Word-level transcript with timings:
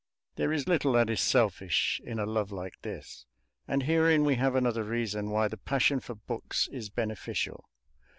There 0.35 0.51
is 0.51 0.67
little 0.67 0.93
that 0.93 1.11
is 1.11 1.21
selfish 1.21 2.01
in 2.03 2.17
a 2.17 2.25
love 2.25 2.51
like 2.51 2.81
this, 2.81 3.27
and 3.67 3.83
herein 3.83 4.23
we 4.25 4.33
have 4.33 4.55
another 4.55 4.83
reason 4.83 5.29
why 5.29 5.47
the 5.47 5.57
passion 5.57 5.99
for 5.99 6.15
books 6.15 6.67
is 6.71 6.89
beneficial. 6.89 7.69